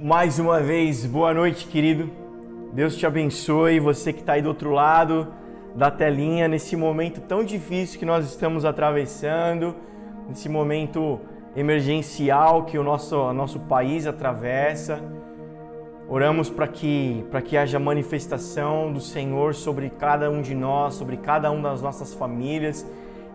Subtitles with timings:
[0.00, 2.10] Mais uma vez, boa noite, querido.
[2.72, 5.28] Deus te abençoe, você que está aí do outro lado
[5.74, 9.74] da telinha, nesse momento tão difícil que nós estamos atravessando,
[10.28, 11.20] nesse momento
[11.54, 15.00] emergencial que o nosso, nosso país atravessa.
[16.08, 21.50] Oramos para que, que haja manifestação do Senhor sobre cada um de nós, sobre cada
[21.50, 22.84] uma das nossas famílias,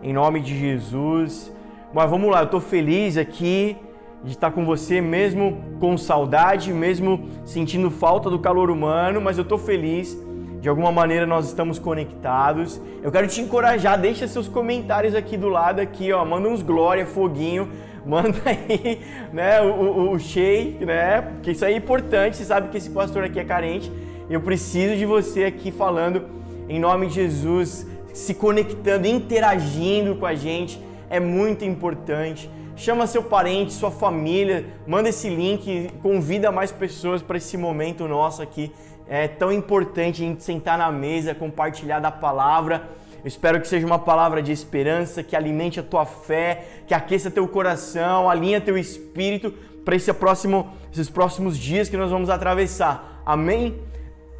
[0.02, 1.52] em nome de Jesus.
[1.94, 3.76] Mas vamos lá, eu estou feliz aqui
[4.22, 9.42] de estar com você, mesmo com saudade, mesmo sentindo falta do calor humano, mas eu
[9.42, 10.16] estou feliz.
[10.60, 12.80] De alguma maneira nós estamos conectados.
[13.02, 17.06] Eu quero te encorajar, deixa seus comentários aqui do lado aqui, ó, manda uns glória,
[17.06, 17.68] foguinho,
[18.04, 19.00] manda aí,
[19.32, 21.22] né, o, o, o shake, né?
[21.22, 23.90] Porque isso aí é importante, você sabe que esse pastor aqui é carente.
[24.28, 26.24] Eu preciso de você aqui falando
[26.68, 30.78] em nome de Jesus, se conectando, interagindo com a gente,
[31.08, 32.50] é muito importante.
[32.80, 38.40] Chama seu parente, sua família, manda esse link, convida mais pessoas para esse momento nosso
[38.40, 38.72] aqui.
[39.06, 42.88] É tão importante a gente sentar na mesa, compartilhar da palavra.
[43.22, 47.30] Eu espero que seja uma palavra de esperança, que alimente a tua fé, que aqueça
[47.30, 49.52] teu coração, alinha teu espírito
[49.84, 53.22] para esse próximo, esses próximos dias que nós vamos atravessar.
[53.26, 53.78] Amém?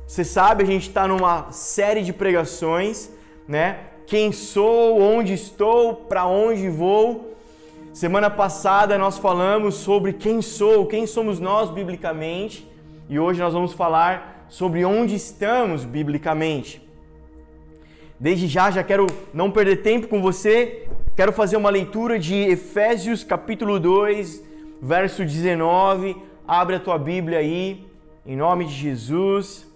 [0.06, 3.10] Você sabe, a gente está numa série de pregações,
[3.46, 3.80] né?
[4.06, 7.29] Quem sou, onde estou, para onde vou.
[7.92, 12.64] Semana passada nós falamos sobre quem sou, quem somos nós biblicamente,
[13.08, 16.80] e hoje nós vamos falar sobre onde estamos biblicamente.
[18.18, 23.24] Desde já, já quero não perder tempo com você, quero fazer uma leitura de Efésios
[23.24, 24.40] capítulo 2,
[24.80, 26.16] verso 19.
[26.46, 27.84] Abre a tua Bíblia aí,
[28.24, 29.68] em nome de Jesus.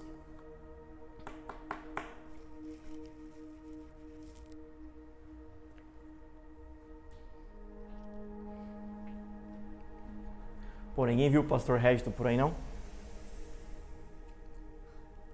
[10.94, 12.52] Pô, ninguém viu o pastor Regito por aí não?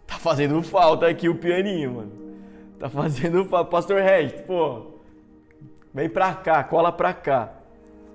[0.07, 2.21] Tá fazendo falta aqui o pianinho, mano.
[2.81, 4.87] Tá fazendo Pastor Regis, pô.
[5.93, 7.53] Vem pra cá, cola pra cá.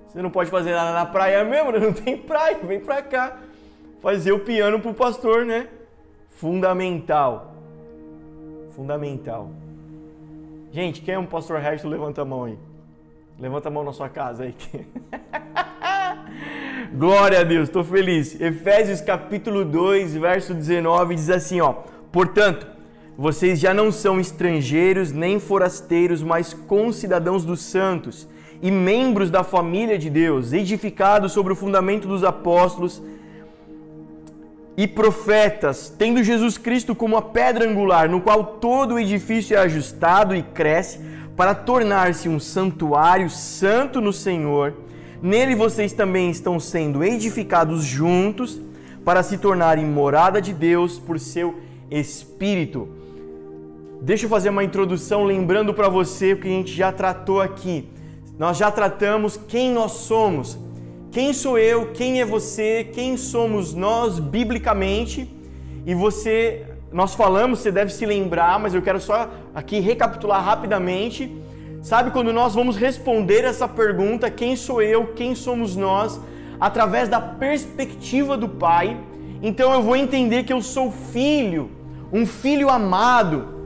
[0.08, 1.78] Você não pode fazer nada na praia mesmo, né?
[1.86, 3.38] não tem praia, vem pra cá.
[4.00, 5.68] Fazer o piano pro pastor, né?
[6.30, 7.54] Fundamental.
[8.72, 9.50] Fundamental.
[10.72, 12.58] Gente, quem é um pastor Regis, levanta a mão aí.
[13.38, 14.54] Levanta a mão na sua casa aí.
[16.96, 18.40] Glória a Deus, estou feliz.
[18.40, 21.74] Efésios capítulo 2, verso 19 diz assim, ó:
[22.10, 22.66] Portanto,
[23.18, 28.26] vocês já não são estrangeiros nem forasteiros, mas concidadãos dos santos
[28.62, 33.02] e membros da família de Deus, edificados sobre o fundamento dos apóstolos
[34.74, 39.60] e profetas, tendo Jesus Cristo como a pedra angular, no qual todo o edifício é
[39.60, 40.98] ajustado e cresce
[41.36, 44.85] para tornar-se um santuário santo no Senhor.
[45.26, 48.60] Nele vocês também estão sendo edificados juntos
[49.04, 51.56] para se tornarem morada de Deus por seu
[51.90, 52.88] Espírito.
[54.00, 57.88] Deixa eu fazer uma introdução lembrando para você o que a gente já tratou aqui.
[58.38, 60.56] Nós já tratamos quem nós somos.
[61.10, 61.90] Quem sou eu?
[61.90, 62.88] Quem é você?
[62.92, 65.28] Quem somos nós biblicamente?
[65.84, 71.36] E você, nós falamos, você deve se lembrar, mas eu quero só aqui recapitular rapidamente.
[71.88, 75.12] Sabe quando nós vamos responder essa pergunta, quem sou eu?
[75.14, 76.20] Quem somos nós?
[76.58, 78.96] Através da perspectiva do Pai.
[79.40, 81.70] Então eu vou entender que eu sou filho,
[82.12, 83.56] um filho amado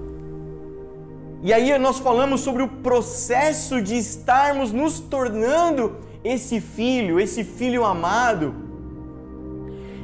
[1.42, 7.82] e aí nós falamos sobre o processo de estarmos nos tornando esse filho, esse filho
[7.82, 8.54] amado.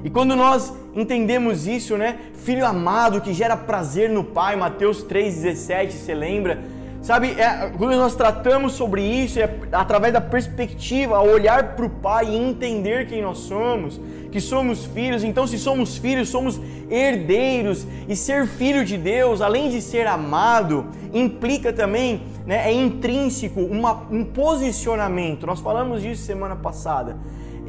[0.03, 2.19] E quando nós entendemos isso, né?
[2.33, 6.76] Filho amado que gera prazer no Pai, Mateus 3,17, você lembra?
[7.07, 12.27] Sabe, é, quando nós tratamos sobre isso, é através da perspectiva, olhar para o Pai
[12.31, 14.01] e entender quem nós somos,
[14.33, 19.71] que somos filhos, então se somos filhos, somos herdeiros, e ser filho de Deus, além
[19.71, 20.85] de ser amado,
[21.15, 25.47] implica também, né, é intrínseco uma, um posicionamento.
[25.47, 27.17] Nós falamos disso semana passada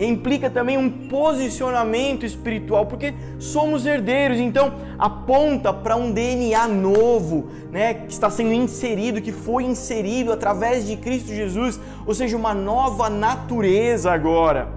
[0.06, 7.94] implica também um posicionamento espiritual, porque somos herdeiros, então aponta para um DNA novo, né,
[7.94, 13.09] que está sendo inserido, que foi inserido através de Cristo Jesus, ou seja, uma nova
[13.09, 14.77] natureza agora.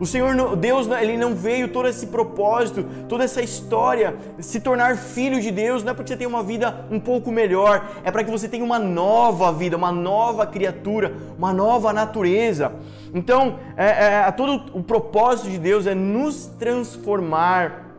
[0.00, 5.42] O Senhor, Deus, ele não veio todo esse propósito, toda essa história, se tornar filho
[5.42, 8.24] de Deus, não é para que você tenha uma vida um pouco melhor, é para
[8.24, 12.72] que você tenha uma nova vida, uma nova criatura, uma nova natureza.
[13.12, 17.90] Então, é, é, todo o propósito de Deus é nos transformar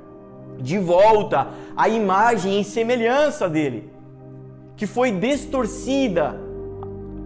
[0.59, 3.91] de volta à imagem e semelhança dele,
[4.75, 6.35] que foi distorcida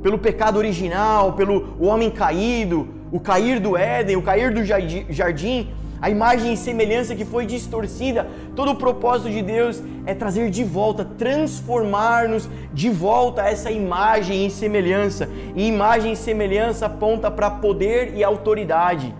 [0.04, 5.69] pelo pecado original, pelo homem caído, o cair do Éden, o cair do jardim,
[6.01, 8.27] a imagem e semelhança que foi distorcida.
[8.57, 14.51] Todo o propósito de Deus é trazer de volta, transformar-nos de volta essa imagem e
[14.51, 15.29] semelhança.
[15.56, 19.15] E imagem e semelhança aponta para poder e autoridade.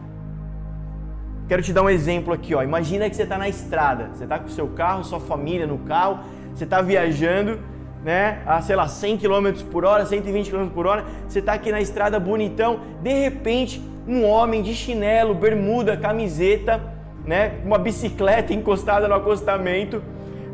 [1.48, 2.62] Quero te dar um exemplo aqui, ó.
[2.62, 5.78] Imagina que você está na estrada, você está com o seu carro, sua família no
[5.78, 6.20] carro,
[6.54, 7.62] você está viajando,
[8.06, 11.72] né, a sei lá, 100 km por hora, 120 km por hora, você está aqui
[11.72, 16.80] na estrada bonitão, de repente, um homem de chinelo, bermuda, camiseta,
[17.26, 20.04] né, uma bicicleta encostada no acostamento,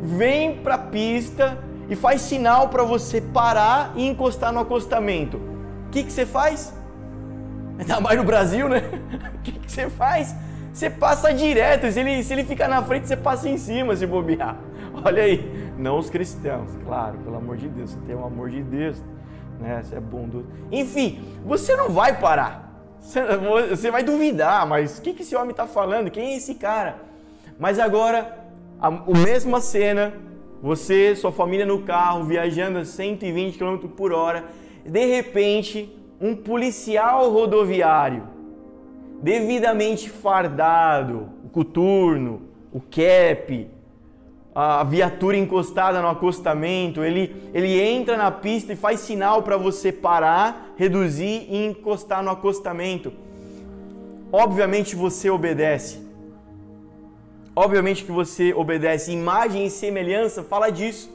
[0.02, 1.58] vem para a pista
[1.90, 5.36] e faz sinal para você parar e encostar no acostamento.
[5.36, 6.72] O que, que você faz?
[7.78, 8.82] Ainda mais no Brasil, né?
[9.36, 10.34] O que, que você faz?
[10.72, 14.06] Você passa direto, se ele, se ele ficar na frente, você passa em cima se
[14.06, 14.56] bobear.
[15.04, 18.62] Olha aí, não os cristãos, claro, pelo amor de Deus, você tem o amor de
[18.62, 19.02] Deus,
[19.60, 19.82] né?
[19.82, 20.46] Você é bondoso.
[20.70, 22.70] Enfim, você não vai parar.
[23.00, 26.10] Você, vai duvidar, mas o que, que esse homem está falando?
[26.10, 27.00] Quem é esse cara?
[27.58, 28.46] Mas agora,
[28.80, 30.14] a, a mesma cena,
[30.62, 34.44] você, sua família no carro, viajando a 120 km por hora,
[34.86, 38.32] de repente, um policial rodoviário
[39.22, 42.42] devidamente fardado, o coturno,
[42.72, 43.70] o cap,
[44.54, 49.90] a viatura encostada no acostamento, ele, ele entra na pista e faz sinal para você
[49.90, 53.12] parar, reduzir e encostar no acostamento.
[54.30, 56.00] Obviamente você obedece.
[57.56, 59.12] Obviamente que você obedece.
[59.12, 61.10] Imagem e semelhança fala disso.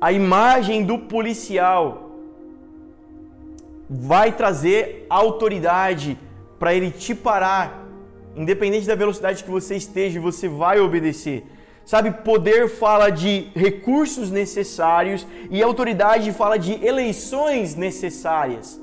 [0.00, 2.10] A imagem do policial
[3.88, 6.18] vai trazer autoridade,
[6.58, 7.86] para ele te parar,
[8.34, 11.44] independente da velocidade que você esteja, você vai obedecer.
[11.86, 18.80] Sabe, poder fala de recursos necessários e autoridade fala de eleições necessárias.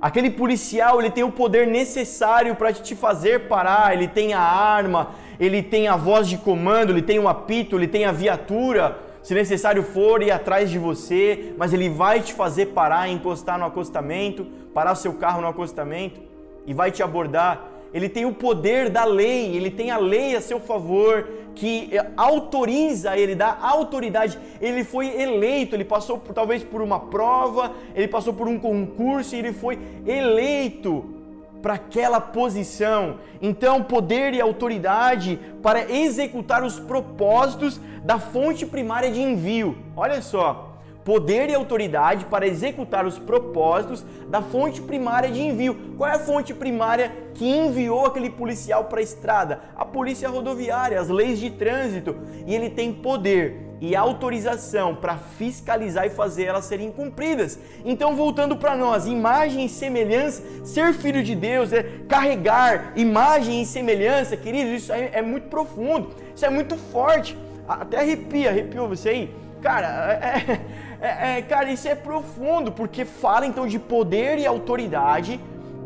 [0.00, 5.10] Aquele policial, ele tem o poder necessário para te fazer parar, ele tem a arma,
[5.38, 9.34] ele tem a voz de comando, ele tem o apito, ele tem a viatura, se
[9.34, 14.46] necessário for ir atrás de você, mas ele vai te fazer parar, encostar no acostamento,
[14.72, 16.22] parar seu carro no acostamento
[16.66, 17.68] e vai te abordar.
[17.94, 23.16] Ele tem o poder da lei, ele tem a lei a seu favor, que autoriza
[23.16, 24.38] ele, dá autoridade.
[24.60, 29.34] Ele foi eleito, ele passou por, talvez por uma prova, ele passou por um concurso
[29.34, 31.14] e ele foi eleito
[31.62, 33.16] para aquela posição.
[33.40, 39.78] Então, poder e autoridade para executar os propósitos da fonte primária de envio.
[39.96, 40.73] Olha só,
[41.04, 45.94] poder e autoridade para executar os propósitos da fonte primária de envio.
[45.96, 49.60] Qual é a fonte primária que enviou aquele policial para a estrada?
[49.76, 52.16] A polícia rodoviária, as leis de trânsito.
[52.46, 57.58] E ele tem poder e autorização para fiscalizar e fazer elas serem cumpridas.
[57.84, 63.66] Então, voltando para nós, imagem e semelhança, ser filho de Deus é carregar imagem e
[63.66, 67.36] semelhança, queridos, isso é muito profundo, isso é muito forte.
[67.68, 69.34] Até arrepia, arrepiou você aí?
[69.60, 70.60] Cara, é,
[71.04, 75.38] é, é, cara, isso é profundo, porque fala então de poder e autoridade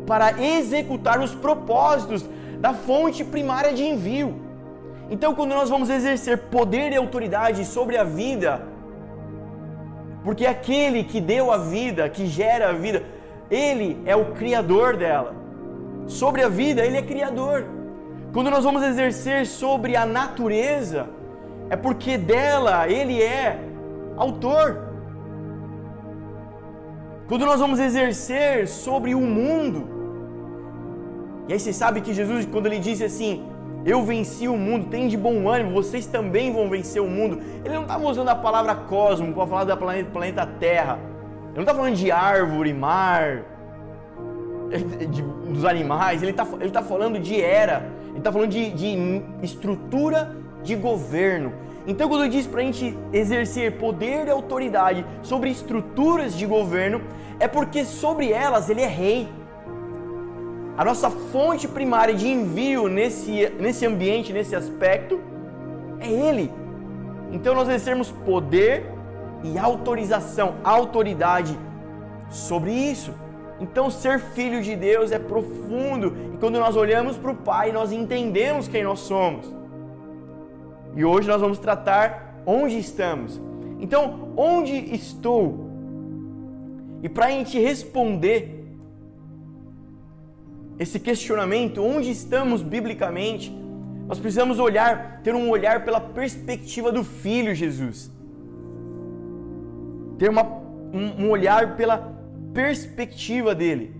[0.07, 2.25] para executar os propósitos
[2.59, 4.35] da fonte primária de envio.
[5.09, 8.61] Então, quando nós vamos exercer poder e autoridade sobre a vida,
[10.23, 13.03] porque aquele que deu a vida, que gera a vida,
[13.51, 15.35] ele é o criador dela.
[16.07, 17.65] Sobre a vida, ele é criador.
[18.31, 21.09] Quando nós vamos exercer sobre a natureza,
[21.69, 23.59] é porque dela ele é
[24.15, 24.88] autor.
[27.29, 29.87] Quando nós vamos exercer sobre o mundo,
[31.47, 33.45] e aí você sabe que Jesus, quando ele disse assim,
[33.85, 37.39] eu venci o mundo, tem de bom ânimo, vocês também vão vencer o mundo.
[37.63, 40.97] Ele não estava usando a palavra cosmo para falar da planeta, planeta Terra.
[41.49, 43.43] Ele não está falando de árvore, mar,
[45.09, 46.23] de, dos animais.
[46.23, 47.91] Ele está ele tá falando de era.
[48.09, 51.53] Ele está falando de, de estrutura de governo.
[51.89, 57.01] Então, quando ele diz para a gente exercer poder e autoridade sobre estruturas de governo,
[57.39, 59.27] é porque sobre elas ele é rei.
[60.77, 65.19] A nossa fonte primária de envio nesse, nesse ambiente, nesse aspecto,
[65.99, 66.53] é ele.
[67.31, 68.85] Então, nós exercemos poder
[69.43, 71.57] e autorização, autoridade
[72.29, 73.11] sobre isso.
[73.59, 77.91] Então, ser filho de Deus é profundo e quando nós olhamos para o Pai, nós
[77.91, 79.58] entendemos quem nós somos.
[80.99, 83.39] E hoje nós vamos tratar onde estamos.
[83.79, 85.69] Então, onde estou?
[87.01, 88.65] E para a gente responder
[90.77, 93.49] esse questionamento, onde estamos biblicamente,
[94.09, 98.11] nós precisamos olhar, ter um olhar pela perspectiva do Filho Jesus.
[100.17, 102.13] Ter uma, um, um olhar pela
[102.53, 103.95] perspectiva dele.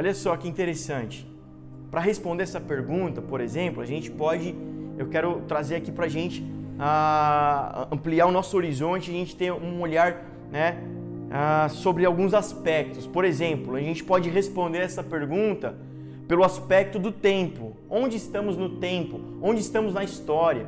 [0.00, 1.30] Olha só que interessante.
[1.90, 4.54] Para responder essa pergunta, por exemplo, a gente pode,
[4.96, 9.52] eu quero trazer aqui para a gente uh, ampliar o nosso horizonte, a gente ter
[9.52, 10.78] um olhar, né,
[11.28, 13.06] uh, sobre alguns aspectos.
[13.06, 15.76] Por exemplo, a gente pode responder essa pergunta
[16.26, 17.76] pelo aspecto do tempo.
[17.86, 19.20] Onde estamos no tempo?
[19.42, 20.66] Onde estamos na história?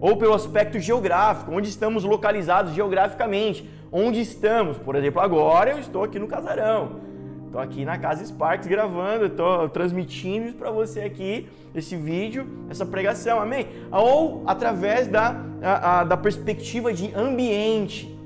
[0.00, 3.70] Ou pelo aspecto geográfico, onde estamos localizados geograficamente?
[3.92, 4.78] Onde estamos?
[4.78, 7.11] Por exemplo, agora eu estou aqui no casarão.
[7.52, 13.38] Estou aqui na Casa Sparks gravando, estou transmitindo para você aqui esse vídeo, essa pregação,
[13.38, 13.66] amém?
[13.90, 18.18] Ou através da, a, a, da perspectiva de ambiente,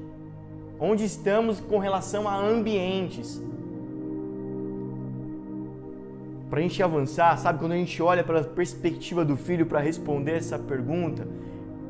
[0.78, 3.42] onde estamos com relação a ambientes.
[6.48, 9.80] Para a gente avançar, sabe, quando a gente olha para a perspectiva do filho para
[9.80, 11.26] responder essa pergunta,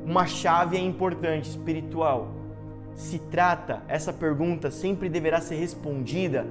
[0.07, 2.29] uma chave é importante, espiritual.
[2.95, 6.47] Se trata, essa pergunta sempre deverá ser respondida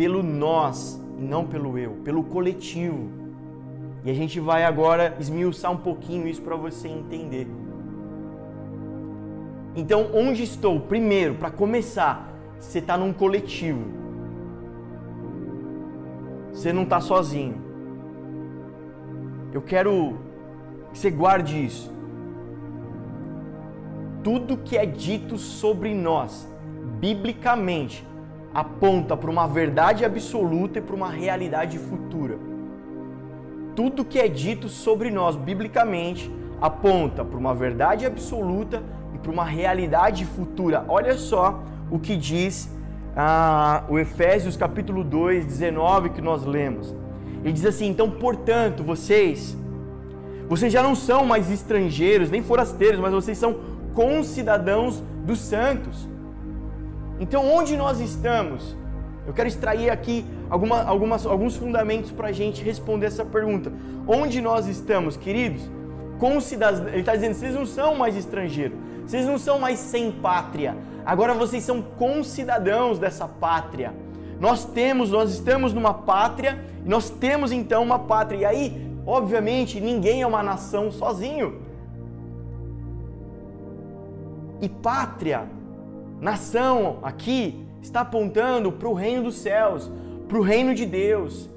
[0.00, 3.10] pelo nós e não pelo eu, pelo coletivo.
[4.02, 7.46] E a gente vai agora esmiuçar um pouquinho isso para você entender.
[9.76, 10.80] Então, onde estou?
[10.80, 13.84] Primeiro, para começar, você está num coletivo.
[16.50, 17.60] Você não está sozinho.
[19.52, 20.16] Eu quero
[20.94, 21.92] que você guarde isso.
[24.24, 26.50] Tudo que é dito sobre nós,
[26.98, 28.02] biblicamente,
[28.52, 32.38] aponta para uma verdade absoluta e para uma realidade futura.
[33.76, 36.30] Tudo que é dito sobre nós biblicamente
[36.60, 38.82] aponta para uma verdade absoluta
[39.14, 40.84] e para uma realidade futura.
[40.88, 42.68] Olha só o que diz
[43.16, 46.94] ah, o Efésios capítulo 2, 19 que nós lemos.
[47.44, 49.56] Ele diz assim: Então, portanto, vocês,
[50.48, 53.56] vocês já não são mais estrangeiros, nem forasteiros, mas vocês são
[53.94, 56.09] concidadãos dos santos
[57.20, 58.74] então, onde nós estamos?
[59.26, 63.70] Eu quero extrair aqui alguma, algumas, alguns fundamentos para a gente responder essa pergunta.
[64.08, 65.62] Onde nós estamos, queridos?
[66.18, 70.10] Com cidadãos, ele está dizendo, vocês não são mais estrangeiros, vocês não são mais sem
[70.10, 70.74] pátria.
[71.04, 73.92] Agora vocês são concidadãos dessa pátria.
[74.40, 78.38] Nós temos, nós estamos numa pátria, nós temos então uma pátria.
[78.38, 81.60] E aí, obviamente, ninguém é uma nação sozinho.
[84.62, 85.59] E pátria
[86.20, 89.90] Nação aqui está apontando para o reino dos céus,
[90.28, 91.48] para o reino de Deus.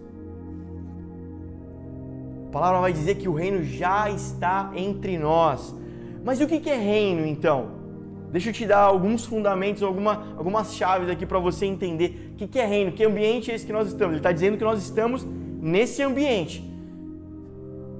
[2.48, 5.76] A palavra vai dizer que o reino já está entre nós.
[6.24, 7.84] Mas o que é reino então?
[8.32, 12.58] Deixa eu te dar alguns fundamentos, alguma, algumas chaves aqui para você entender o que
[12.58, 14.14] é reino, que ambiente é esse que nós estamos.
[14.14, 15.26] Ele está dizendo que nós estamos
[15.62, 16.64] nesse ambiente.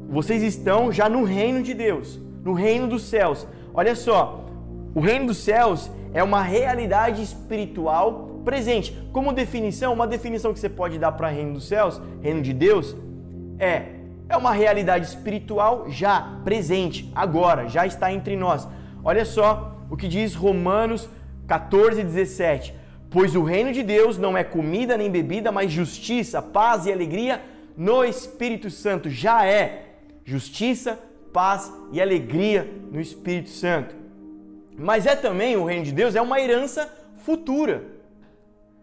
[0.10, 3.46] Vocês estão já no reino de Deus, no reino dos céus.
[3.74, 4.43] Olha só,
[4.94, 8.98] o reino dos céus é uma realidade espiritual presente.
[9.12, 12.96] Como definição, uma definição que você pode dar para reino dos céus, reino de Deus,
[13.58, 18.68] é é uma realidade espiritual já presente, agora, já está entre nós.
[19.04, 21.10] Olha só o que diz Romanos
[21.48, 22.74] 14, 17.
[23.10, 27.42] Pois o reino de Deus não é comida nem bebida, mas justiça, paz e alegria
[27.78, 29.10] no Espírito Santo.
[29.10, 31.00] Já é justiça,
[31.32, 34.03] paz e alegria no Espírito Santo.
[34.78, 37.84] Mas é também, o reino de Deus é uma herança futura.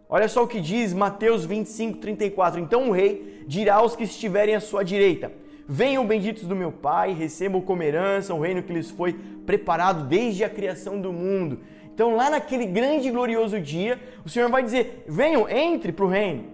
[0.09, 2.61] Olha só o que diz Mateus 25, 34.
[2.61, 5.33] Então o rei dirá aos que estiverem à sua direita:
[5.69, 9.13] Venham benditos do meu Pai, recebam como herança o reino que lhes foi
[9.47, 11.61] preparado desde a criação do mundo.
[11.95, 16.09] Então, lá naquele grande e glorioso dia, o Senhor vai dizer: Venham, entre para o
[16.09, 16.45] reino.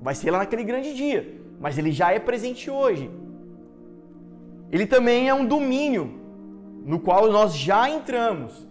[0.00, 1.26] Vai ser lá naquele grande dia,
[1.58, 3.10] mas ele já é presente hoje.
[4.70, 6.25] Ele também é um domínio
[6.86, 8.64] no qual nós já entramos.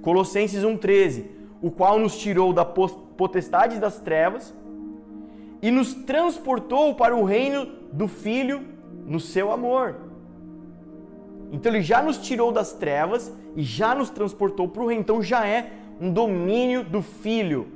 [0.00, 1.24] Colossenses 1,13,
[1.60, 4.54] o qual nos tirou da potestade das trevas
[5.60, 8.62] e nos transportou para o reino do Filho
[9.04, 9.96] no seu amor.
[11.50, 15.02] Então ele já nos tirou das trevas e já nos transportou para o reino.
[15.02, 17.66] Então já é um domínio do Filho.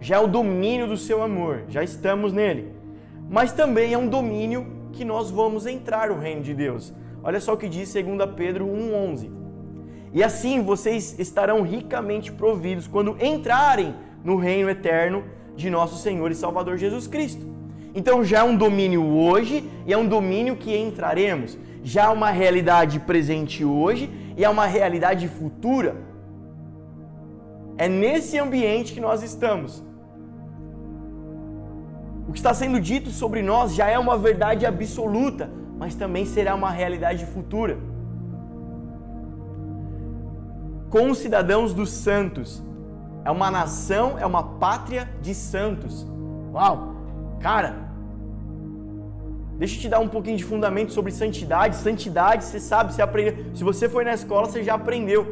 [0.00, 1.64] Já é o domínio do seu amor.
[1.68, 2.74] Já estamos nele.
[3.28, 6.92] Mas também é um domínio que nós vamos entrar no reino de Deus.
[7.22, 9.30] Olha só o que diz 2 Pedro 1,11.
[10.12, 15.24] E assim vocês estarão ricamente providos quando entrarem no reino eterno
[15.54, 17.46] de nosso Senhor e Salvador Jesus Cristo.
[17.94, 21.58] Então já é um domínio hoje e é um domínio que entraremos.
[21.82, 25.96] Já é uma realidade presente hoje e é uma realidade futura.
[27.76, 29.82] É nesse ambiente que nós estamos.
[32.28, 35.50] O que está sendo dito sobre nós já é uma verdade absoluta,
[35.80, 37.78] mas também será uma realidade futura.
[40.90, 42.62] Com os cidadãos dos santos,
[43.22, 46.06] É uma nação, é uma pátria de santos.
[46.54, 46.94] Uau!
[47.38, 47.76] Cara,
[49.58, 51.76] deixa eu te dar um pouquinho de fundamento sobre santidade.
[51.76, 53.34] Santidade, você sabe, você aprendeu.
[53.54, 55.22] Se você foi na escola, você já aprendeu.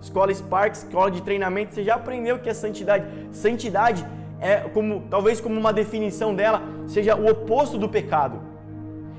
[0.00, 3.06] Escola Spark, escola de treinamento, você já aprendeu o que é santidade.
[3.32, 4.06] Santidade
[4.40, 8.47] é como, talvez como uma definição dela, seja o oposto do pecado.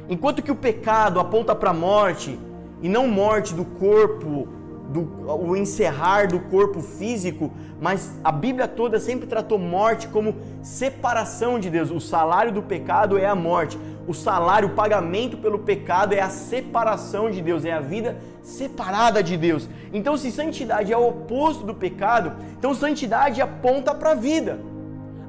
[0.10, 2.38] Enquanto que o pecado aponta para a morte,
[2.82, 4.48] e não morte do corpo,
[4.90, 5.02] do,
[5.32, 11.70] o encerrar do corpo físico, mas a Bíblia toda sempre tratou morte como separação de
[11.70, 11.92] Deus.
[11.92, 13.78] O salário do pecado é a morte.
[14.08, 19.22] O salário, o pagamento pelo pecado é a separação de Deus, é a vida separada
[19.22, 19.70] de Deus.
[19.94, 24.60] Então, se santidade é o oposto do pecado, então santidade aponta para a vida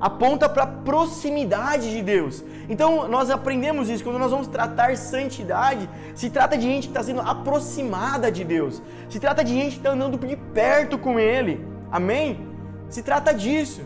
[0.00, 2.42] aponta para a proximidade de Deus.
[2.68, 5.88] Então nós aprendemos isso quando nós vamos tratar santidade.
[6.14, 8.80] Se trata de gente que está sendo aproximada de Deus.
[9.08, 11.64] Se trata de gente que está andando de perto com Ele.
[11.90, 12.48] Amém?
[12.88, 13.82] Se trata disso.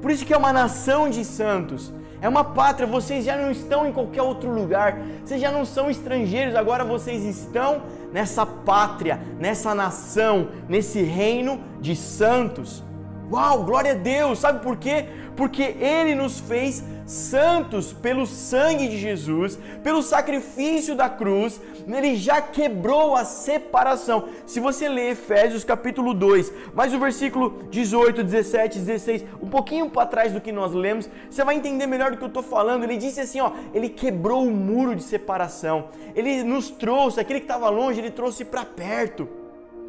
[0.00, 1.92] Por isso que é uma nação de santos.
[2.20, 5.88] É uma pátria, vocês já não estão em qualquer outro lugar, vocês já não são
[5.88, 7.82] estrangeiros, agora vocês estão
[8.12, 12.82] nessa pátria, nessa nação, nesse reino de santos.
[13.30, 14.38] Uau, glória a Deus!
[14.38, 15.06] Sabe por quê?
[15.36, 22.40] Porque Ele nos fez santos pelo sangue de Jesus, pelo sacrifício da cruz, Ele já
[22.40, 24.28] quebrou a separação.
[24.46, 30.06] Se você ler Efésios capítulo 2, mais o versículo 18, 17, 16, um pouquinho para
[30.06, 32.84] trás do que nós lemos, você vai entender melhor do que eu estou falando.
[32.84, 37.44] Ele disse assim: ó, Ele quebrou o muro de separação, Ele nos trouxe, aquele que
[37.44, 39.28] estava longe, Ele trouxe para perto.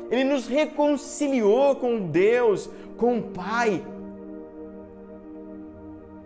[0.10, 3.84] Ele nos reconciliou com Deus, com o Pai.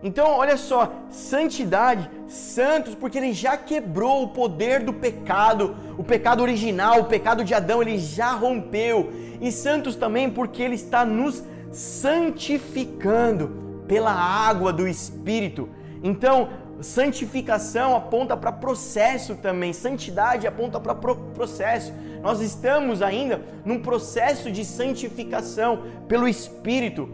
[0.01, 6.41] Então, olha só, santidade, santos, porque ele já quebrou o poder do pecado, o pecado
[6.41, 9.13] original, o pecado de Adão, ele já rompeu.
[9.39, 15.69] E santos também porque ele está nos santificando pela água do Espírito.
[16.03, 16.49] Então,
[16.83, 21.93] santificação aponta para processo também, santidade aponta para processo.
[22.21, 27.09] Nós estamos ainda num processo de santificação pelo Espírito,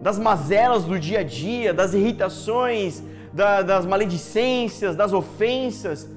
[0.00, 6.08] das mazelas do dia a dia, das irritações, da, das maledicências, das ofensas.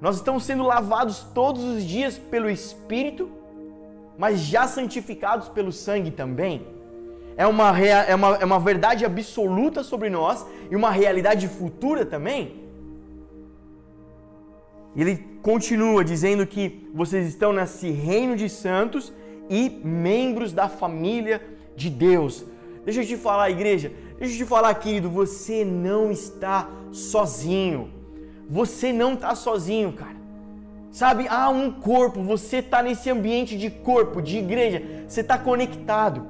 [0.00, 3.30] Nós estamos sendo lavados todos os dias pelo Espírito,
[4.18, 6.79] mas já santificados pelo sangue também.
[7.36, 12.60] É uma, é, uma, é uma verdade absoluta sobre nós e uma realidade futura também.
[14.96, 19.12] Ele continua dizendo que vocês estão nesse reino de santos
[19.48, 21.40] e membros da família
[21.76, 22.44] de Deus.
[22.84, 27.90] Deixa eu te falar, igreja, deixa eu te falar, querido, você não está sozinho.
[28.48, 30.16] Você não está sozinho, cara.
[30.90, 36.26] Sabe, há um corpo, você está nesse ambiente de corpo, de igreja, você está conectado.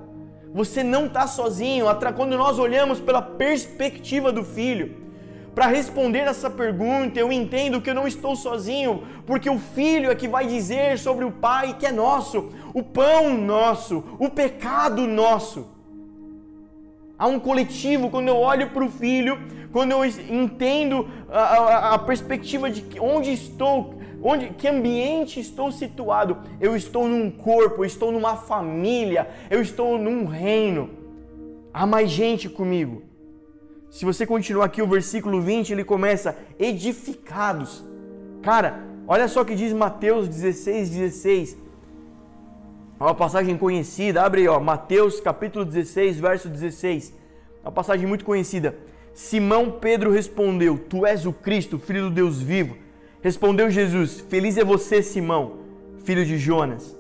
[0.52, 1.86] Você não está sozinho.
[2.16, 5.10] Quando nós olhamos pela perspectiva do filho,
[5.54, 10.14] para responder essa pergunta, eu entendo que eu não estou sozinho, porque o Filho é
[10.14, 15.79] que vai dizer sobre o Pai que é nosso, o pão nosso, o pecado nosso.
[17.20, 19.38] Há um coletivo, quando eu olho para o Filho,
[19.70, 26.38] quando eu entendo a, a, a perspectiva de onde estou, onde, que ambiente estou situado,
[26.59, 30.88] eu estou num corpo, eu estou numa família, eu estou num reino.
[31.74, 33.02] Há mais gente comigo.
[33.90, 37.85] Se você continuar aqui o versículo 20, ele começa edificados.
[38.40, 41.59] Cara, olha só o que diz Mateus 16, 16.
[43.00, 47.14] É uma passagem conhecida, abre aí, ó, Mateus capítulo 16, verso 16.
[47.64, 48.76] É uma passagem muito conhecida.
[49.14, 52.76] Simão Pedro respondeu: Tu és o Cristo, filho do Deus vivo.
[53.22, 55.60] Respondeu Jesus: Feliz é você, Simão,
[56.04, 56.94] filho de Jonas,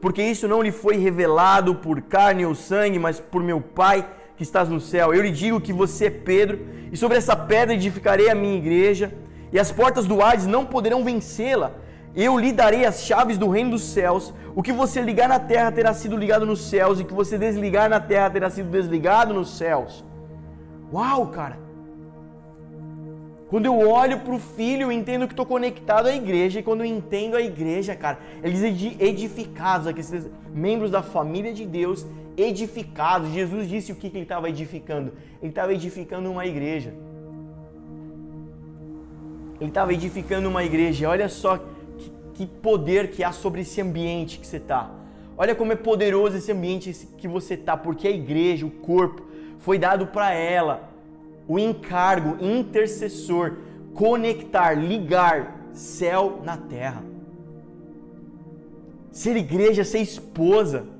[0.00, 4.44] porque isso não lhe foi revelado por carne ou sangue, mas por meu Pai que
[4.44, 5.12] estás no céu.
[5.12, 6.60] Eu lhe digo que você é Pedro,
[6.92, 9.12] e sobre essa pedra edificarei a minha igreja,
[9.52, 11.72] e as portas do Hades não poderão vencê-la.
[12.16, 14.32] Eu lhe darei as chaves do reino dos céus.
[14.54, 17.36] O que você ligar na terra terá sido ligado nos céus, e o que você
[17.36, 20.04] desligar na terra terá sido desligado nos céus.
[20.92, 21.58] Uau, cara!
[23.48, 26.60] Quando eu olho para o filho, eu entendo que estou conectado à igreja.
[26.60, 28.62] E quando eu entendo a igreja, cara, eles
[28.98, 33.30] edificados, aqueles membros da família de Deus, edificados.
[33.30, 35.12] Jesus disse o que, que ele estava edificando?
[35.40, 36.94] Ele estava edificando uma igreja.
[39.60, 41.08] Ele estava edificando uma igreja.
[41.08, 41.60] Olha só
[42.34, 44.90] que, poder que há sobre esse ambiente que você está.
[45.36, 49.22] Olha como é poderoso esse ambiente que você está, porque a igreja, o corpo,
[49.58, 50.90] foi dado para ela
[51.48, 53.58] o encargo intercessor,
[53.94, 57.02] conectar, ligar céu na terra.
[59.10, 60.94] Ser igreja, ser esposa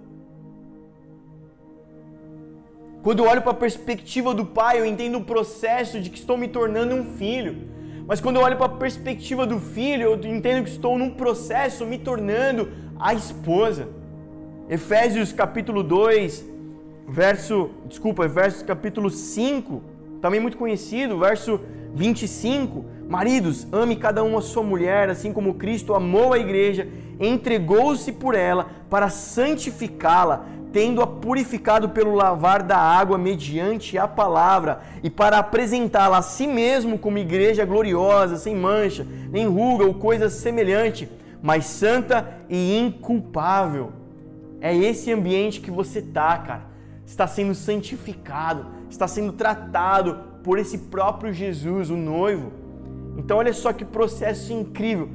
[3.04, 6.38] Quando eu olho para a perspectiva do pai, eu entendo o processo de que estou
[6.38, 7.68] me tornando um filho.
[8.06, 11.86] Mas quando eu olho para a perspectiva do filho, eu entendo que estou num processo
[11.86, 13.88] me tornando a esposa.
[14.68, 16.44] Efésios capítulo 2,
[17.08, 19.82] verso, desculpa, verso capítulo 5,
[20.20, 21.60] também muito conhecido, verso
[21.94, 22.84] 25.
[23.08, 26.86] Maridos, ame cada um a sua mulher, assim como Cristo amou a igreja,
[27.18, 35.08] entregou-se por ela para santificá-la, tendo-a purificado pelo lavar da água mediante a palavra, e
[35.08, 41.08] para apresentá-la a si mesmo como igreja gloriosa, sem mancha, nem ruga ou coisa semelhante,
[41.40, 43.92] mas santa e inculpável.
[44.60, 46.62] É esse ambiente que você tá, cara.
[47.06, 52.50] Está sendo santificado, está sendo tratado por esse próprio Jesus, o noivo.
[53.16, 55.08] Então olha só que processo incrível.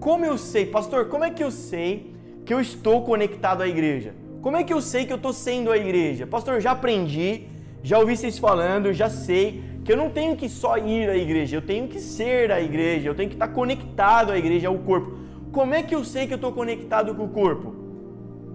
[0.00, 4.27] Como eu sei, pastor, como é que eu sei que eu estou conectado à igreja?
[4.40, 6.26] Como é que eu sei que eu estou sendo a igreja?
[6.26, 7.48] Pastor, eu já aprendi,
[7.82, 11.56] já ouvi vocês falando, já sei que eu não tenho que só ir à igreja,
[11.56, 15.18] eu tenho que ser a igreja, eu tenho que estar conectado à igreja, ao corpo.
[15.50, 17.74] Como é que eu sei que eu estou conectado com o corpo?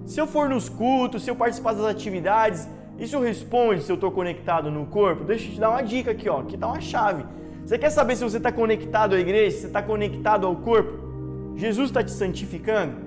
[0.06, 2.68] Se eu for nos cultos, se eu participar das atividades,
[2.98, 5.24] isso responde se eu estou conectado no corpo?
[5.26, 6.40] Deixa eu te dar uma dica aqui, ó.
[6.42, 7.26] Aqui está uma chave.
[7.66, 11.56] Você quer saber se você está conectado à igreja, se você está conectado ao corpo?
[11.56, 13.03] Jesus está te santificando?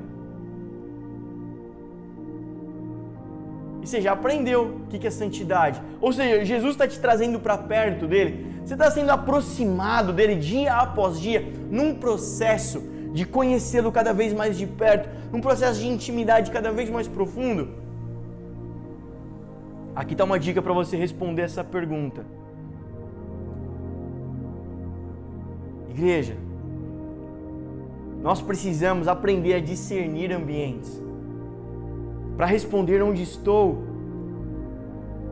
[3.86, 5.80] E você já aprendeu o que é santidade.
[6.00, 8.44] Ou seja, Jesus está te trazendo para perto dele.
[8.64, 12.80] Você está sendo aproximado dele dia após dia, num processo
[13.12, 17.68] de conhecê-lo cada vez mais de perto, num processo de intimidade cada vez mais profundo.
[19.94, 22.26] Aqui está uma dica para você responder essa pergunta.
[25.90, 26.36] Igreja,
[28.20, 31.05] nós precisamos aprender a discernir ambientes
[32.36, 33.84] para responder onde estou,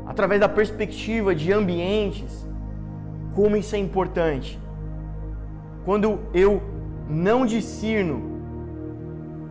[0.06, 2.46] através da perspectiva de ambientes,
[3.34, 4.58] como isso é importante.
[5.84, 6.62] Quando eu
[7.08, 8.34] não discerno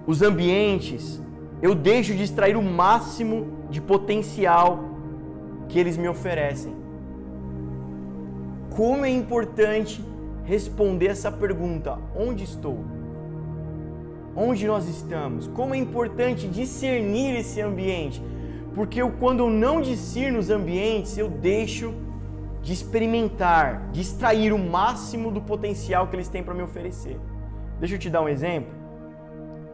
[0.08, 1.22] os ambientes,
[1.62, 4.80] eu deixo de extrair o máximo de potencial
[5.70, 6.74] que eles me oferecem.
[8.76, 10.04] Como é importante
[10.44, 12.93] responder essa pergunta: onde estou?
[14.36, 18.22] Onde nós estamos, como é importante discernir esse ambiente,
[18.74, 21.94] porque eu, quando eu não discerno os ambientes, eu deixo
[22.62, 27.20] de experimentar, de extrair o máximo do potencial que eles têm para me oferecer.
[27.80, 28.72] Deixa eu te dar um exemplo.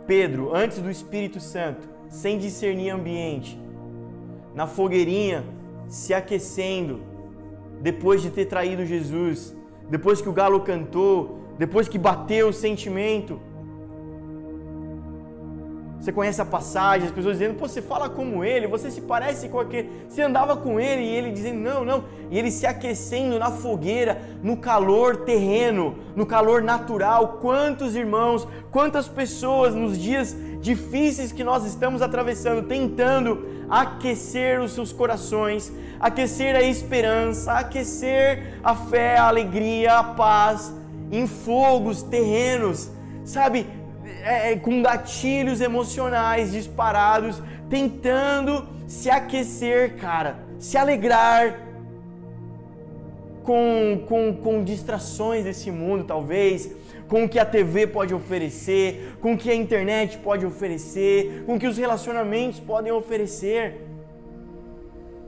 [0.07, 3.59] Pedro, antes do Espírito Santo, sem discernir ambiente,
[4.55, 5.43] na fogueirinha,
[5.87, 7.01] se aquecendo,
[7.79, 9.55] depois de ter traído Jesus,
[9.89, 13.39] depois que o galo cantou, depois que bateu o sentimento,
[15.99, 19.49] você conhece a passagem, as pessoas dizendo, Pô, você fala como ele, você se parece
[19.49, 19.89] com aquele.
[20.07, 22.05] Você andava com ele e ele dizendo, não, não.
[22.31, 27.39] E ele se aquecendo na fogueira, no calor terreno, no calor natural.
[27.41, 34.93] Quantos irmãos, quantas pessoas nos dias difíceis que nós estamos atravessando, tentando aquecer os seus
[34.93, 40.73] corações, aquecer a esperança, aquecer a fé, a alegria, a paz
[41.12, 42.89] em fogos terrenos,
[43.25, 43.67] sabe?
[44.23, 51.60] É, é, com gatilhos emocionais disparados, tentando se aquecer, cara, se alegrar
[53.43, 56.71] com, com, com distrações desse mundo, talvez,
[57.08, 61.55] com o que a TV pode oferecer, com o que a internet pode oferecer, com
[61.55, 63.82] o que os relacionamentos podem oferecer.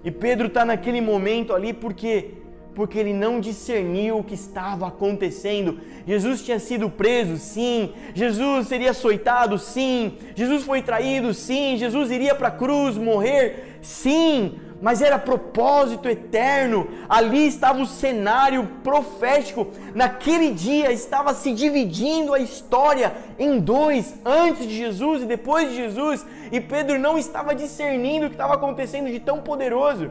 [0.03, 2.31] E Pedro está naquele momento ali porque
[2.75, 5.79] porque ele não discerniu o que estava acontecendo.
[6.07, 7.93] Jesus tinha sido preso, sim.
[8.13, 10.13] Jesus seria açoitado, sim.
[10.35, 11.77] Jesus foi traído, sim.
[11.77, 14.59] Jesus iria para a cruz morrer, sim.
[14.81, 16.87] Mas era propósito eterno.
[17.07, 19.67] Ali estava o cenário profético.
[19.93, 25.75] Naquele dia estava se dividindo a história em dois, antes de Jesus e depois de
[25.75, 26.25] Jesus.
[26.51, 30.09] E Pedro não estava discernindo o que estava acontecendo de tão poderoso.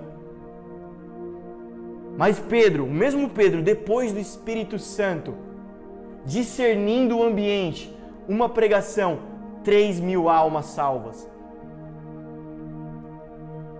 [2.20, 5.34] Mas Pedro, o mesmo Pedro, depois do Espírito Santo,
[6.26, 7.90] discernindo o ambiente,
[8.28, 9.20] uma pregação,
[9.64, 11.26] 3 mil almas salvas.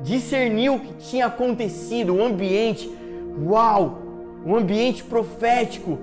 [0.01, 2.91] Discerniu o que tinha acontecido, o ambiente,
[3.47, 4.01] uau,
[4.47, 5.99] um ambiente profético.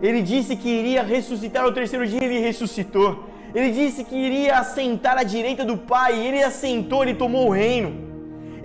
[0.00, 3.24] Ele disse que iria ressuscitar ao terceiro dia, ele ressuscitou.
[3.54, 8.05] Ele disse que iria assentar à direita do Pai, ele assentou, ele tomou o reino.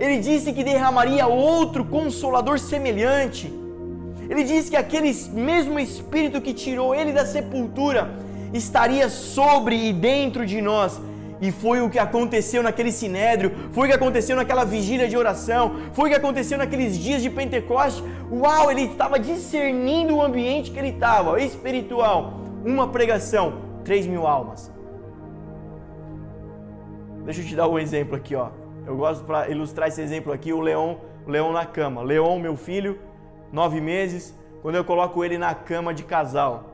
[0.02, 3.44] Ele disse que derramaria outro consolador semelhante.
[4.28, 8.10] Ele disse que aquele mesmo Espírito que tirou ele da sepultura
[8.52, 11.00] estaria sobre e dentro de nós.
[11.40, 15.76] E foi o que aconteceu naquele sinédrio, foi o que aconteceu naquela vigília de oração,
[15.92, 18.02] foi o que aconteceu naqueles dias de Pentecoste.
[18.28, 22.40] Uau, ele estava discernindo o ambiente que ele estava, espiritual.
[22.64, 24.68] Uma pregação, 3 mil almas.
[27.24, 28.61] Deixa eu te dar um exemplo aqui, ó.
[28.86, 32.02] Eu gosto para ilustrar esse exemplo aqui, o leão, o leão na cama.
[32.02, 32.98] Leão, meu filho,
[33.52, 36.64] nove meses, quando eu coloco ele na cama de casal.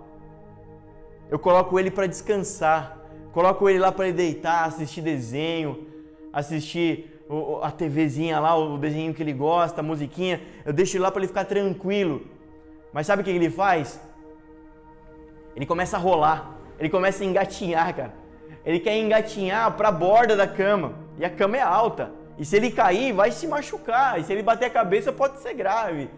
[1.30, 2.98] Eu coloco ele para descansar.
[3.32, 5.86] Coloco ele lá para ele deitar, assistir desenho,
[6.32, 7.20] assistir
[7.62, 10.40] a TVzinha lá, o desenho que ele gosta, a musiquinha.
[10.64, 12.26] Eu deixo ele lá para ele ficar tranquilo.
[12.90, 14.00] Mas sabe o que ele faz?
[15.54, 18.14] Ele começa a rolar, ele começa a engatinhar, cara.
[18.64, 20.94] Ele quer engatinhar para a borda da cama.
[21.18, 22.12] E a cama é alta.
[22.38, 24.20] E se ele cair, vai se machucar.
[24.20, 26.08] E se ele bater a cabeça, pode ser grave.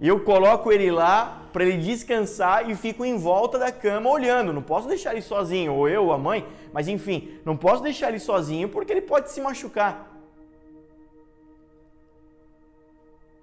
[0.00, 4.52] E eu coloco ele lá para ele descansar e fico em volta da cama olhando.
[4.52, 8.10] Não posso deixar ele sozinho, ou eu, ou a mãe, mas enfim, não posso deixar
[8.10, 10.06] ele sozinho porque ele pode se machucar.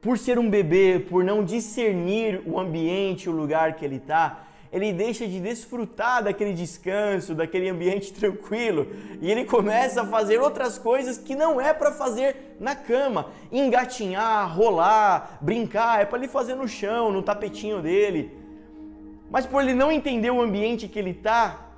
[0.01, 4.45] Por ser um bebê, por não discernir o ambiente, o lugar que ele está,
[4.75, 8.87] ele deixa de desfrutar daquele descanso, daquele ambiente tranquilo,
[9.21, 14.53] e ele começa a fazer outras coisas que não é para fazer na cama, engatinhar,
[14.53, 18.37] rolar, brincar, é para ele fazer no chão, no tapetinho dele.
[19.31, 21.69] Mas por ele não entender o ambiente que ele está,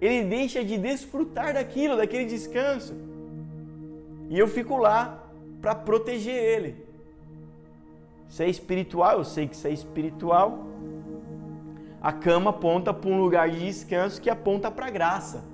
[0.00, 2.92] ele deixa de desfrutar daquilo, daquele descanso.
[4.28, 5.28] E eu fico lá
[5.60, 6.84] para proteger ele.
[8.28, 10.71] Se é espiritual, eu sei que isso é espiritual,
[12.02, 15.44] a cama aponta para um lugar de descanso que aponta para a graça.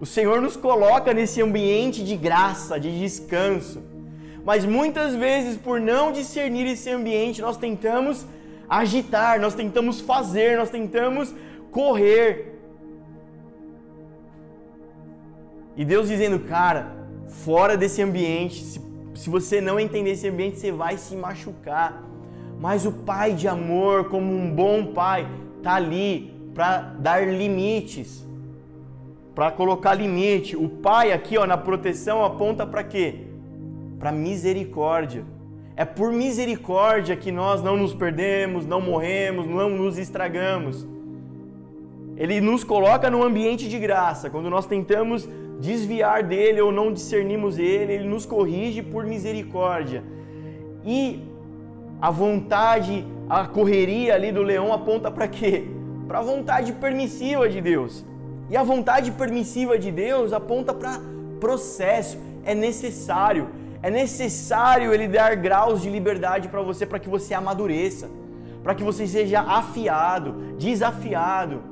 [0.00, 3.80] O Senhor nos coloca nesse ambiente de graça, de descanso.
[4.44, 8.26] Mas muitas vezes, por não discernir esse ambiente, nós tentamos
[8.68, 11.32] agitar, nós tentamos fazer, nós tentamos
[11.70, 12.58] correr.
[15.76, 16.92] E Deus dizendo, cara,
[17.28, 18.80] fora desse ambiente, se,
[19.14, 22.09] se você não entender esse ambiente, você vai se machucar.
[22.60, 25.26] Mas o pai de amor, como um bom pai,
[25.62, 28.28] tá ali para dar limites,
[29.34, 30.56] para colocar limite.
[30.56, 33.14] O pai aqui, ó, na proteção aponta para quê?
[33.98, 35.24] Para misericórdia.
[35.74, 40.86] É por misericórdia que nós não nos perdemos, não morremos, não nos estragamos.
[42.14, 44.28] Ele nos coloca no ambiente de graça.
[44.28, 45.26] Quando nós tentamos
[45.58, 50.04] desviar dele ou não discernimos ele, ele nos corrige por misericórdia.
[50.84, 51.29] E
[52.00, 55.66] a vontade, a correria ali do leão aponta para quê?
[56.08, 58.04] Para a vontade permissiva de Deus.
[58.48, 61.00] E a vontade permissiva de Deus aponta para
[61.38, 63.48] processo, é necessário.
[63.82, 68.10] É necessário ele dar graus de liberdade para você para que você amadureça,
[68.62, 71.62] para que você seja afiado, desafiado.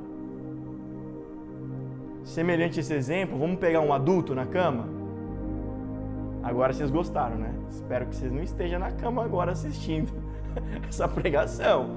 [2.24, 4.88] Semelhante a esse exemplo, vamos pegar um adulto na cama?
[6.42, 7.57] Agora vocês gostaram, né?
[7.70, 10.12] Espero que vocês não estejam na cama agora assistindo
[10.88, 11.90] essa pregação.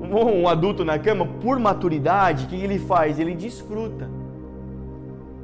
[0.00, 3.18] Um, adulto na cama, por maturidade, o que ele faz?
[3.18, 4.08] Ele desfruta.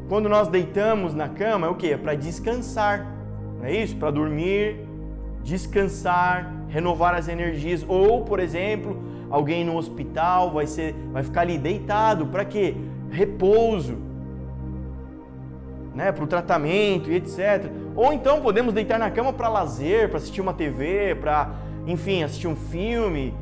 [0.09, 1.93] Quando nós deitamos na cama, é o que?
[1.93, 3.07] É para descansar,
[3.59, 3.97] não é isso?
[3.97, 4.87] Para dormir,
[5.43, 7.85] descansar, renovar as energias.
[7.89, 12.77] Ou, por exemplo, alguém no hospital vai, ser, vai ficar ali deitado, para quê?
[13.11, 13.97] Repouso,
[15.95, 16.13] né?
[16.13, 17.71] para o tratamento e etc.
[17.95, 21.51] Ou então podemos deitar na cama para lazer, para assistir uma TV, para,
[21.87, 23.35] enfim, assistir um filme.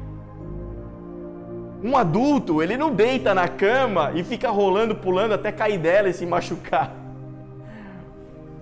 [1.83, 6.12] Um adulto, ele não deita na cama e fica rolando, pulando até cair dela e
[6.12, 6.95] se machucar.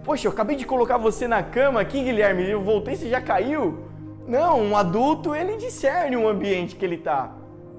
[0.04, 3.84] Poxa, eu acabei de colocar você na cama aqui, Guilherme, eu voltei, você já caiu?
[4.26, 7.32] Não, um adulto, ele discerne o ambiente que ele está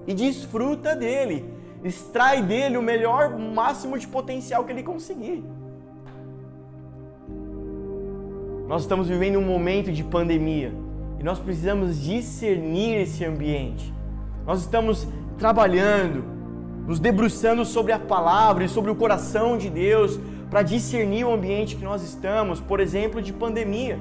[0.06, 1.52] e desfruta dele,
[1.84, 5.44] extrai dele o melhor, máximo de potencial que ele conseguir.
[8.72, 10.72] Nós estamos vivendo um momento de pandemia
[11.20, 13.94] e nós precisamos discernir esse ambiente.
[14.48, 15.06] Nós estamos
[15.38, 16.24] trabalhando,
[16.88, 20.18] nos debruçando sobre a palavra e sobre o coração de Deus
[20.50, 24.00] para discernir o ambiente que nós estamos, por exemplo, de pandemia.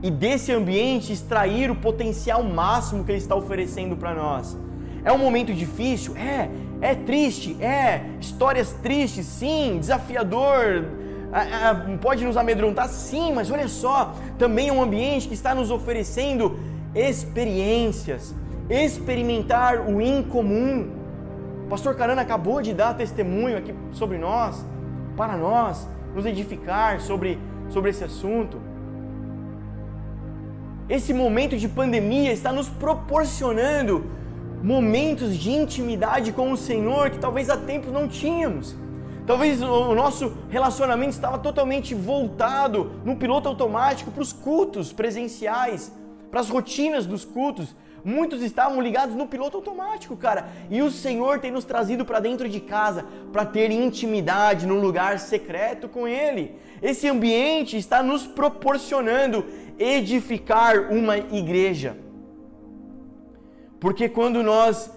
[0.00, 4.56] E desse ambiente extrair o potencial máximo que ele está oferecendo para nós.
[5.04, 6.16] É um momento difícil?
[6.16, 6.48] É.
[6.80, 7.60] É triste?
[7.60, 8.04] É.
[8.20, 9.26] Histórias tristes?
[9.26, 9.78] Sim.
[9.80, 11.01] Desafiador?
[12.00, 12.88] Pode nos amedrontar?
[12.88, 16.58] Sim, mas olha só, também é um ambiente que está nos oferecendo
[16.94, 18.34] experiências,
[18.68, 20.90] experimentar o incomum.
[21.64, 24.64] O pastor Carana acabou de dar testemunho aqui sobre nós,
[25.16, 27.38] para nós, nos edificar sobre,
[27.70, 28.60] sobre esse assunto.
[30.88, 34.04] Esse momento de pandemia está nos proporcionando
[34.62, 38.76] momentos de intimidade com o Senhor que talvez há tempos não tínhamos.
[39.26, 45.92] Talvez o nosso relacionamento estava totalmente voltado no piloto automático para os cultos presenciais,
[46.30, 47.74] para as rotinas dos cultos.
[48.04, 50.48] Muitos estavam ligados no piloto automático, cara.
[50.68, 55.20] E o Senhor tem nos trazido para dentro de casa para ter intimidade num lugar
[55.20, 56.56] secreto com Ele.
[56.82, 59.46] Esse ambiente está nos proporcionando
[59.78, 61.96] edificar uma igreja.
[63.78, 64.90] Porque quando nós,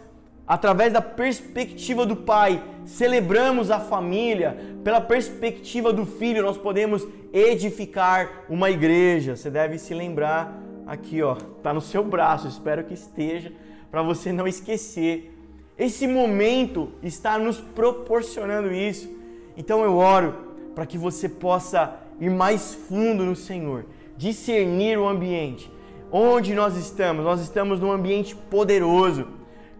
[0.47, 8.45] através da perspectiva do Pai, celebramos a família, pela perspectiva do Filho, nós podemos edificar
[8.47, 9.35] uma igreja.
[9.35, 13.51] Você deve se lembrar aqui, ó, tá no seu braço, espero que esteja,
[13.89, 15.33] para você não esquecer.
[15.77, 19.09] Esse momento está nos proporcionando isso.
[19.57, 20.35] Então eu oro
[20.73, 25.71] para que você possa ir mais fundo no Senhor, discernir o ambiente.
[26.11, 27.25] Onde nós estamos?
[27.25, 29.27] Nós estamos num ambiente poderoso.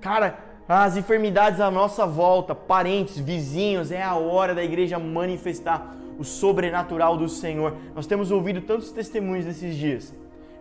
[0.01, 6.23] Cara, as enfermidades à nossa volta, parentes, vizinhos, é a hora da igreja manifestar o
[6.23, 7.75] sobrenatural do Senhor.
[7.93, 10.13] Nós temos ouvido tantos testemunhos nesses dias.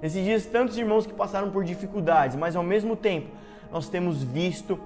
[0.02, 3.28] Nesses dias, tantos irmãos que passaram por dificuldades, mas ao mesmo tempo,
[3.72, 4.78] nós temos visto,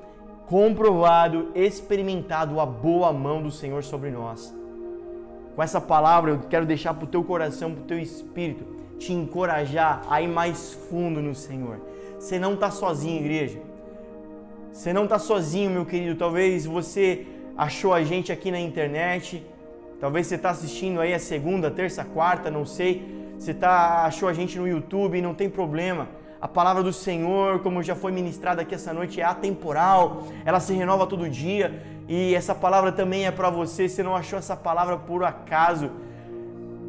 [0.46, 4.54] comprovado, experimentado a boa mão do Senhor sobre nós.
[5.57, 8.64] Com essa palavra, eu quero deixar para o teu coração, para o teu espírito,
[8.98, 11.81] te encorajar a ir mais fundo no Senhor.
[12.20, 13.67] Você não está sozinho, igreja.
[14.72, 16.16] Você não está sozinho, meu querido.
[16.16, 17.26] Talvez você
[17.57, 19.44] achou a gente aqui na internet.
[20.00, 24.33] Talvez você está assistindo aí a segunda, terça, quarta, não sei você tá, achou a
[24.33, 26.09] gente no YouTube, não tem problema.
[26.40, 30.72] A palavra do Senhor, como já foi ministrada aqui essa noite, é atemporal, ela se
[30.72, 33.88] renova todo dia e essa palavra também é para você.
[33.88, 35.90] Você não achou essa palavra por acaso.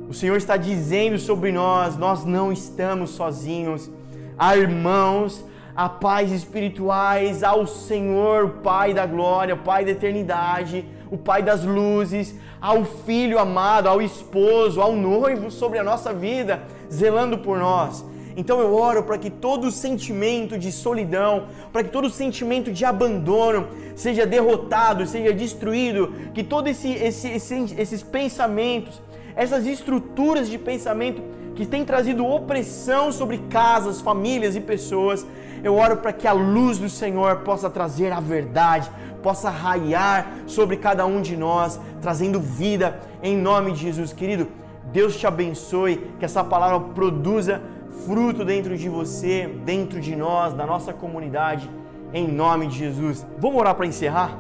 [0.10, 3.90] O Senhor está dizendo sobre nós: nós não estamos sozinhos.
[4.38, 5.46] Há irmãos,
[5.80, 12.36] há pais espirituais, ao Senhor, Pai da glória, Pai da eternidade, o Pai das luzes,
[12.60, 18.04] ao filho amado, ao esposo, ao noivo sobre a nossa vida, zelando por nós.
[18.36, 23.70] Então eu oro para que todo sentimento de solidão, para que todo sentimento de abandono
[23.96, 29.02] seja derrotado, seja destruído, que todos esse, esse, esse, esses pensamentos,
[29.34, 31.22] essas estruturas de pensamento
[31.56, 35.26] que têm trazido opressão sobre casas, famílias e pessoas,
[35.64, 38.90] eu oro para que a luz do Senhor possa trazer a verdade,
[39.22, 44.14] possa raiar sobre cada um de nós, trazendo vida em nome de Jesus.
[44.14, 44.48] Querido,
[44.92, 47.62] Deus te abençoe, que essa palavra produza
[48.06, 51.70] fruto dentro de você, dentro de nós, da nossa comunidade,
[52.14, 53.26] em nome de Jesus.
[53.38, 54.38] Vamos orar para encerrar?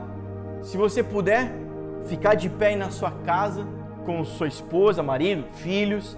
[0.61, 1.51] Se você puder,
[2.05, 3.65] ficar de pé na sua casa
[4.05, 6.17] com sua esposa, marido, filhos.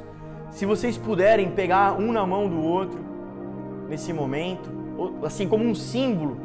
[0.49, 2.99] Se vocês puderem pegar um na mão do outro
[3.89, 4.69] nesse momento,
[5.23, 6.37] assim como um símbolo,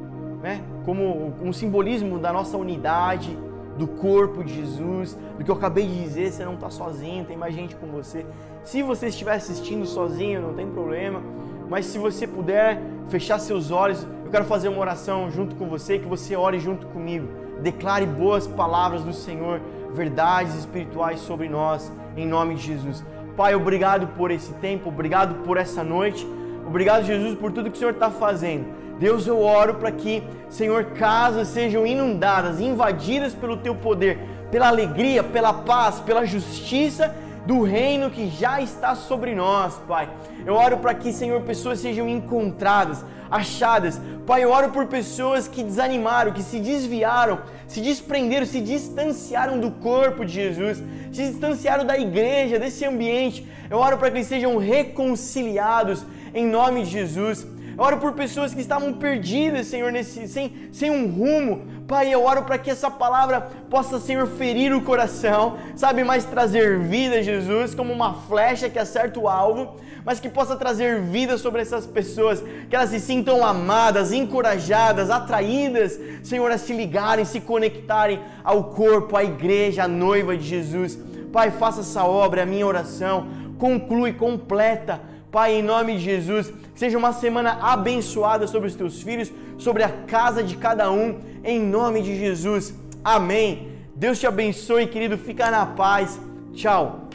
[0.42, 0.62] né?
[0.84, 3.36] como um simbolismo da nossa unidade,
[3.76, 7.36] do corpo de Jesus, do que eu acabei de dizer, você não está sozinho, tem
[7.36, 8.24] mais gente com você.
[8.64, 11.20] Se você estiver assistindo sozinho, não tem problema,
[11.68, 15.98] mas se você puder fechar seus olhos, eu quero fazer uma oração junto com você,
[15.98, 17.28] que você ore junto comigo.
[17.62, 19.60] Declare boas palavras do Senhor,
[19.92, 23.04] verdades espirituais sobre nós, em nome de Jesus.
[23.36, 26.26] Pai, obrigado por esse tempo, obrigado por essa noite,
[26.66, 28.66] obrigado, Jesus, por tudo que o Senhor está fazendo.
[28.98, 34.18] Deus, eu oro para que, Senhor, casas sejam inundadas, invadidas pelo teu poder,
[34.50, 37.14] pela alegria, pela paz, pela justiça
[37.46, 40.08] do reino que já está sobre nós, Pai.
[40.44, 44.00] Eu oro para que, Senhor, pessoas sejam encontradas, achadas.
[44.26, 49.70] Pai, eu oro por pessoas que desanimaram, que se desviaram, se desprenderam, se distanciaram do
[49.70, 53.46] corpo de Jesus, se distanciaram da igreja, desse ambiente.
[53.70, 56.04] Eu oro para que eles sejam reconciliados
[56.36, 57.46] em nome de Jesus.
[57.76, 61.66] Eu oro por pessoas que estavam perdidas, Senhor, nesse, sem, sem um rumo.
[61.86, 66.78] Pai, eu oro para que essa palavra possa, Senhor, ferir o coração, sabe, mais trazer
[66.78, 71.62] vida, Jesus, como uma flecha que acerta o alvo, mas que possa trazer vida sobre
[71.62, 78.20] essas pessoas, que elas se sintam amadas, encorajadas, atraídas, Senhor, a se ligarem, se conectarem
[78.42, 80.98] ao corpo, à igreja, à noiva de Jesus.
[81.32, 83.26] Pai, faça essa obra, a minha oração,
[83.58, 85.00] conclui, completa
[85.36, 89.90] Pai, em nome de Jesus, seja uma semana abençoada sobre os teus filhos, sobre a
[89.90, 92.72] casa de cada um, em nome de Jesus.
[93.04, 93.68] Amém.
[93.94, 95.18] Deus te abençoe, querido.
[95.18, 96.18] Fica na paz.
[96.54, 97.05] Tchau.